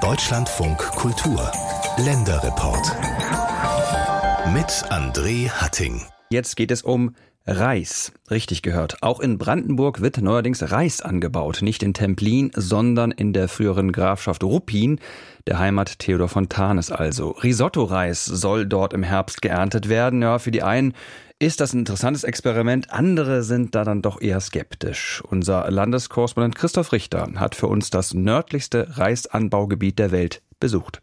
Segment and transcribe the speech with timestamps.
[0.00, 1.50] Deutschlandfunk Kultur
[1.96, 2.86] Länderreport
[4.54, 6.00] mit André Hatting.
[6.30, 7.16] Jetzt geht es um
[7.50, 8.12] Reis.
[8.30, 9.02] Richtig gehört.
[9.02, 11.62] Auch in Brandenburg wird neuerdings Reis angebaut.
[11.62, 15.00] Nicht in Templin, sondern in der früheren Grafschaft Ruppin,
[15.48, 17.30] der Heimat Theodor Fontanes also.
[17.30, 20.22] Risotto-Reis soll dort im Herbst geerntet werden.
[20.22, 20.94] Ja, für die einen
[21.40, 22.92] ist das ein interessantes Experiment.
[22.92, 25.20] Andere sind da dann doch eher skeptisch.
[25.28, 31.02] Unser Landeskorrespondent Christoph Richter hat für uns das nördlichste Reisanbaugebiet der Welt besucht.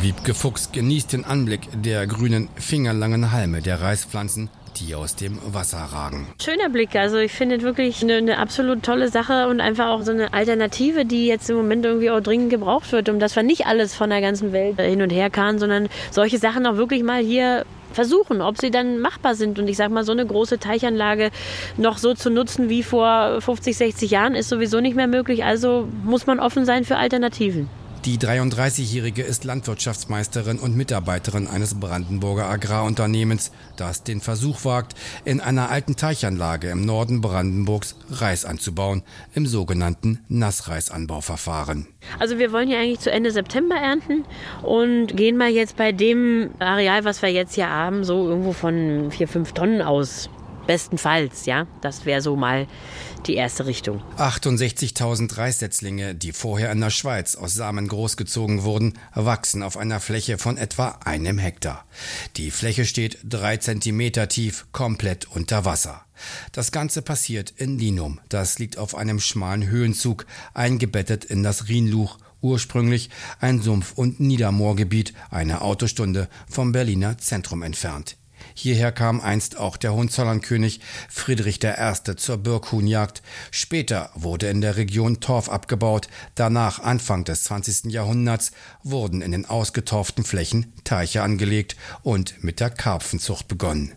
[0.00, 5.78] Wiebke Fuchs genießt den Anblick der grünen, fingerlangen Halme der Reispflanzen, die aus dem Wasser
[5.78, 6.28] ragen.
[6.40, 10.12] Schöner Blick, also ich finde wirklich eine, eine, absolut tolle Sache und einfach auch so
[10.12, 13.66] eine Alternative, die jetzt im Moment irgendwie auch dringend gebraucht wird, um dass wir nicht
[13.66, 17.20] alles von der ganzen Welt hin und her kann, sondern solche Sachen auch wirklich mal
[17.20, 19.58] hier versuchen, ob sie dann machbar sind.
[19.58, 21.32] Und ich sage mal, so eine große Teichanlage
[21.76, 25.44] noch so zu nutzen wie vor 50, 60 Jahren ist sowieso nicht mehr möglich.
[25.44, 27.68] Also muss man offen sein für Alternativen.
[28.08, 34.94] Die 33-Jährige ist Landwirtschaftsmeisterin und Mitarbeiterin eines Brandenburger Agrarunternehmens, das den Versuch wagt,
[35.26, 39.02] in einer alten Teichanlage im Norden Brandenburgs Reis anzubauen,
[39.34, 41.86] im sogenannten Nassreisanbauverfahren.
[42.18, 44.24] Also wir wollen ja eigentlich zu Ende September ernten
[44.62, 49.10] und gehen mal jetzt bei dem Areal, was wir jetzt hier haben, so irgendwo von
[49.10, 50.30] vier, fünf Tonnen aus.
[50.68, 51.66] Bestenfalls, ja.
[51.80, 52.66] Das wäre so mal
[53.26, 54.02] die erste Richtung.
[54.18, 60.36] 68.000 Reissetzlinge, die vorher in der Schweiz aus Samen großgezogen wurden, wachsen auf einer Fläche
[60.36, 61.86] von etwa einem Hektar.
[62.36, 66.04] Die Fläche steht drei Zentimeter tief, komplett unter Wasser.
[66.52, 68.20] Das Ganze passiert in Linum.
[68.28, 73.08] Das liegt auf einem schmalen Höhenzug, eingebettet in das Rienluch ursprünglich
[73.40, 78.18] ein Sumpf- und Niedermoorgebiet, eine Autostunde vom Berliner Zentrum entfernt.
[78.60, 82.16] Hierher kam einst auch der Hohenzollernkönig Friedrich I.
[82.16, 83.22] zur Birkhuhnjagd.
[83.52, 86.08] Später wurde in der Region Torf abgebaut.
[86.34, 87.92] Danach, Anfang des 20.
[87.92, 88.50] Jahrhunderts,
[88.82, 93.92] wurden in den ausgetorften Flächen Teiche angelegt und mit der Karpfenzucht begonnen.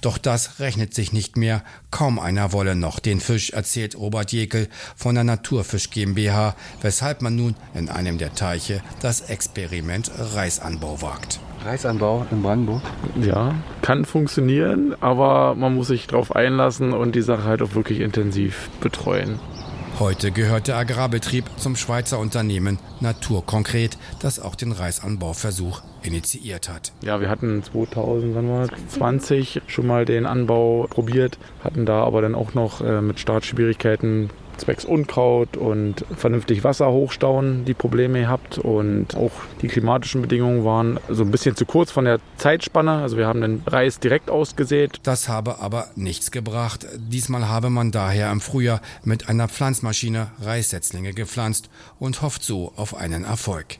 [0.00, 1.62] Doch das rechnet sich nicht mehr.
[1.90, 7.36] Kaum einer wolle noch den Fisch, erzählt Robert Jekel von der Naturfisch GmbH, weshalb man
[7.36, 11.40] nun in einem der Teiche das Experiment Reisanbau wagt.
[11.62, 12.82] Reisanbau in Brandenburg?
[13.20, 13.54] Ja,
[13.88, 18.68] kann funktionieren, aber man muss sich darauf einlassen und die Sache halt auch wirklich intensiv
[18.82, 19.40] betreuen.
[19.98, 26.92] Heute gehört der Agrarbetrieb zum Schweizer Unternehmen Naturkonkret, das auch den Reisanbauversuch initiiert hat.
[27.00, 32.82] Ja, wir hatten 2020 schon mal den Anbau probiert, hatten da aber dann auch noch
[32.82, 34.28] äh, mit Startschwierigkeiten
[34.58, 38.58] zwecks Unkraut und vernünftig Wasser hochstauen die Probleme gehabt.
[38.58, 39.32] Und auch
[39.62, 42.92] die klimatischen Bedingungen waren so ein bisschen zu kurz von der Zeitspanne.
[42.92, 45.00] Also wir haben den Reis direkt ausgesät.
[45.02, 46.86] Das habe aber nichts gebracht.
[46.96, 52.94] Diesmal habe man daher im Frühjahr mit einer Pflanzmaschine Reissetzlinge gepflanzt und hofft so auf
[52.94, 53.78] einen Erfolg.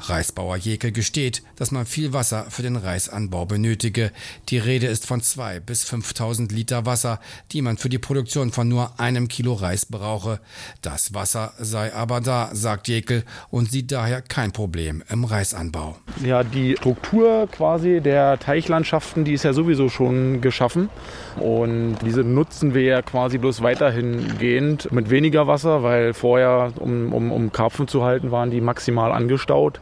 [0.00, 4.10] Reisbauer Jekel gesteht, dass man viel Wasser für den Reisanbau benötige.
[4.48, 7.20] Die Rede ist von zwei bis 5000 Liter Wasser,
[7.52, 10.40] die man für die Produktion von nur einem Kilo Reis brauche.
[10.82, 15.96] Das Wasser sei aber da, sagt Jekel, und sieht daher kein Problem im Reisanbau.
[16.22, 20.88] Ja, die Struktur quasi der Teichlandschaften, die ist ja sowieso schon geschaffen.
[21.40, 27.12] Und diese nutzen wir ja quasi bloß weiterhin gehend mit weniger Wasser, weil vorher, um,
[27.12, 29.80] um, um Karpfen zu halten, waren die maximal angestaut aufgestaut.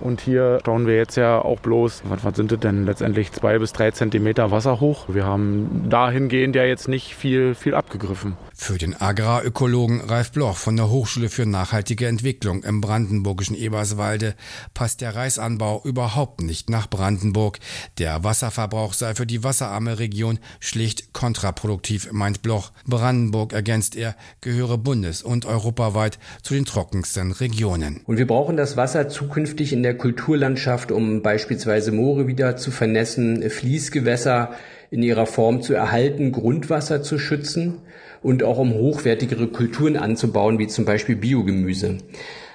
[0.00, 3.72] Und hier stauen wir jetzt ja auch bloß, was, sind das denn letztendlich, zwei bis
[3.72, 5.04] drei Zentimeter Wasser hoch.
[5.08, 8.36] Wir haben dahingehend ja jetzt nicht viel, viel abgegriffen.
[8.54, 14.34] Für den Agrarökologen Ralf Bloch von der Hochschule für nachhaltige Entwicklung im brandenburgischen Eberswalde
[14.74, 17.60] passt der Reisanbau überhaupt nicht nach Brandenburg.
[17.98, 22.72] Der Wasserverbrauch sei für die wasserarme Region schlicht kontraproduktiv, meint Bloch.
[22.86, 28.02] Brandenburg, ergänzt er, gehöre bundes- und europaweit zu den trockensten Regionen.
[28.04, 33.48] Und wir brauchen das Wasser zukünftig in der Kulturlandschaft, um beispielsweise Moore wieder zu vernässen,
[33.48, 34.50] Fließgewässer
[34.90, 37.78] in ihrer Form zu erhalten, Grundwasser zu schützen
[38.22, 41.98] und auch um hochwertigere Kulturen anzubauen, wie zum Beispiel Biogemüse.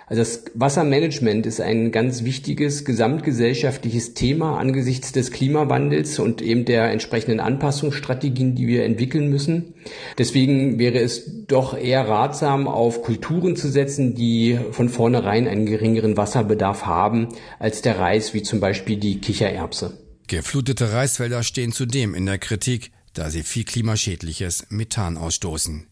[0.10, 6.90] Also das Wassermanagement ist ein ganz wichtiges gesamtgesellschaftliches Thema angesichts des Klimawandels und eben der
[6.90, 9.76] entsprechenden Anpassungsstrategien, die wir entwickeln müssen.
[10.18, 16.18] Deswegen wäre es doch eher ratsam, auf Kulturen zu setzen, die von vornherein einen geringeren
[16.18, 17.30] Wasserbedarf haben
[17.60, 20.00] als der Reis, wie zum Beispiel die Kichererbse.
[20.28, 25.89] Geflutete Reisfelder stehen zudem in der Kritik, da sie viel klimaschädliches Methan ausstoßen.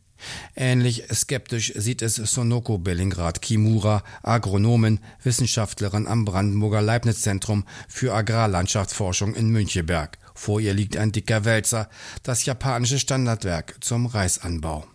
[0.55, 9.49] Ähnlich skeptisch sieht es Sonoko Bellingrad Kimura, Agronomin, Wissenschaftlerin am Brandenburger Leibniz-Zentrum für Agrarlandschaftsforschung in
[9.49, 10.17] Müncheberg.
[10.33, 11.89] Vor ihr liegt ein dicker Wälzer,
[12.23, 14.85] das japanische Standardwerk zum Reisanbau.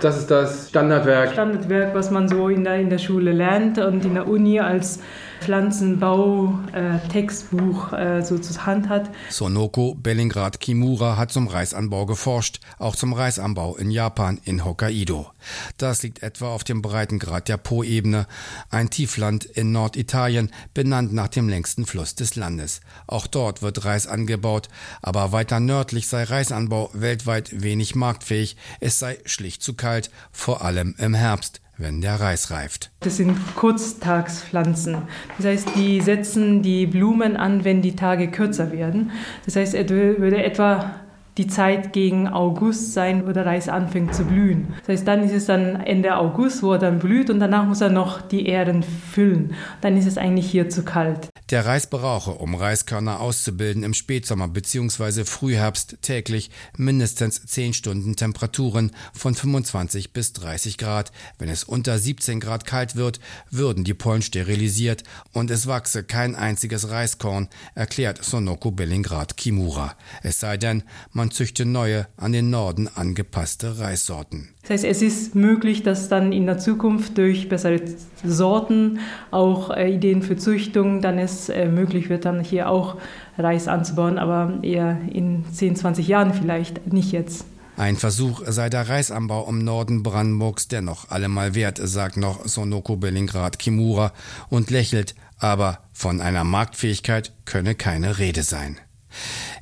[0.00, 1.32] Das ist das Standardwerk.
[1.32, 5.00] Standardwerk, was man so in der, in der Schule lernt und in der Uni als
[5.40, 9.10] Pflanzenbau-Textbuch äh, äh, so zur Hand hat.
[9.30, 15.30] Sonoko Bellingrad Kimura hat zum Reisanbau geforscht, auch zum Reisanbau in Japan in Hokkaido.
[15.76, 18.26] Das liegt etwa auf dem Breitengrad der Po-Ebene,
[18.70, 22.80] ein Tiefland in Norditalien, benannt nach dem längsten Fluss des Landes.
[23.06, 24.68] Auch dort wird Reis angebaut,
[25.02, 30.94] aber weiter nördlich sei Reisanbau weltweit wenig marktfähig, es sei schlicht zu kalt, vor allem
[30.98, 32.90] im Herbst wenn der Reis reift.
[33.00, 34.98] Das sind Kurztagspflanzen.
[35.36, 39.10] Das heißt, die setzen die Blumen an, wenn die Tage kürzer werden.
[39.44, 41.03] Das heißt, er würde etwa
[41.36, 44.74] die Zeit gegen August sein, wo der Reis anfängt zu blühen.
[44.80, 47.80] Das heißt, dann ist es dann Ende August, wo er dann blüht und danach muss
[47.80, 49.54] er noch die Ähren füllen.
[49.80, 51.28] Dann ist es eigentlich hier zu kalt.
[51.50, 55.24] Der Reis brauche, um Reiskörner auszubilden, im Spätsommer bzw.
[55.24, 61.12] Frühherbst täglich mindestens 10 Stunden Temperaturen von 25 bis 30 Grad.
[61.38, 63.20] Wenn es unter 17 Grad kalt wird,
[63.50, 65.02] würden die Pollen sterilisiert
[65.32, 69.96] und es wachse kein einziges Reiskorn, erklärt Sonoko Bellingrad Kimura.
[70.22, 74.48] Es sei denn, man züchte neue, an den Norden angepasste Reissorten.
[74.62, 77.80] Das heißt, es ist möglich, dass dann in der Zukunft durch bessere
[78.24, 79.00] Sorten,
[79.30, 82.96] auch äh, Ideen für Züchtung, dann es äh, möglich wird, dann hier auch
[83.38, 87.44] Reis anzubauen, aber eher in 10, 20 Jahren vielleicht, nicht jetzt.
[87.76, 93.58] Ein Versuch sei der Reisanbau im Norden Brandenburgs dennoch allemal wert, sagt noch Sonoko Bellingrad
[93.58, 94.12] Kimura
[94.48, 98.78] und lächelt, aber von einer Marktfähigkeit könne keine Rede sein.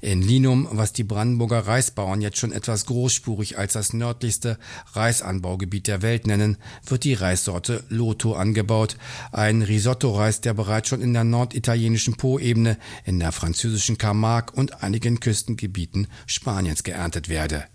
[0.03, 4.59] In Linum, was die Brandenburger Reisbauern jetzt schon etwas großspurig als das nördlichste
[4.95, 8.97] Reisanbaugebiet der Welt nennen, wird die Reissorte Loto angebaut,
[9.31, 15.21] ein Risotto-Reis, der bereits schon in der norditalienischen Po-Ebene, in der französischen Camargue und einigen
[15.21, 17.67] Küstengebieten Spaniens geerntet werde.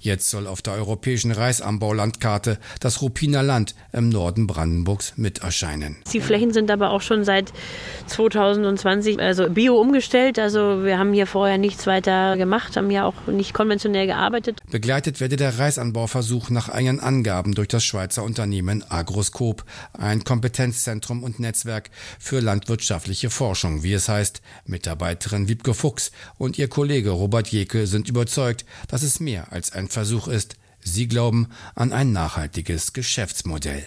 [0.00, 5.96] Jetzt soll auf der europäischen Reisanbaulandkarte das Ruppiner Land im Norden Brandenburgs mit erscheinen.
[6.12, 7.52] Die Flächen sind aber auch schon seit
[8.06, 10.38] 2020 also bio umgestellt.
[10.38, 14.58] Also wir haben hier vorher nichts weiter gemacht, haben ja auch nicht konventionell gearbeitet.
[14.70, 21.40] Begleitet werde der Reisanbauversuch nach eigenen Angaben durch das Schweizer Unternehmen Agroscope, ein Kompetenzzentrum und
[21.40, 24.42] Netzwerk für landwirtschaftliche Forschung, wie es heißt.
[24.66, 29.88] Mitarbeiterin Wiebke Fuchs und ihr Kollege Robert Jeke sind überzeugt, dass es mehr als ein
[29.88, 30.56] Versuch ist.
[30.80, 33.86] Sie glauben an ein nachhaltiges Geschäftsmodell.